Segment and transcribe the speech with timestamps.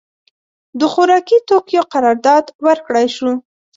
[0.79, 3.41] د خوارکي توکیو قرارداد ورکړای شوی و.